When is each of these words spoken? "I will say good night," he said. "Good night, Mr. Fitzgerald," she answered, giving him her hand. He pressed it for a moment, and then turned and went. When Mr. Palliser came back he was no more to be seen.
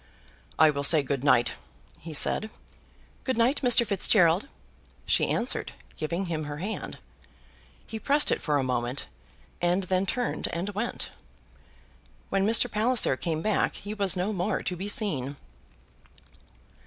"I 0.57 0.71
will 0.71 0.81
say 0.81 1.03
good 1.03 1.23
night," 1.23 1.53
he 1.99 2.11
said. 2.11 2.49
"Good 3.23 3.37
night, 3.37 3.61
Mr. 3.61 3.85
Fitzgerald," 3.85 4.47
she 5.05 5.27
answered, 5.29 5.73
giving 5.95 6.25
him 6.25 6.45
her 6.45 6.57
hand. 6.57 6.97
He 7.85 7.99
pressed 7.99 8.31
it 8.31 8.41
for 8.41 8.57
a 8.57 8.63
moment, 8.63 9.05
and 9.61 9.83
then 9.83 10.07
turned 10.07 10.47
and 10.47 10.69
went. 10.71 11.11
When 12.29 12.47
Mr. 12.47 12.65
Palliser 12.67 13.15
came 13.15 13.43
back 13.43 13.75
he 13.75 13.93
was 13.93 14.17
no 14.17 14.33
more 14.33 14.63
to 14.63 14.75
be 14.75 14.87
seen. 14.87 15.35